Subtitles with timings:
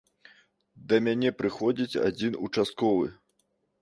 [0.93, 3.05] Да мяне прыходзіць адзін участковы.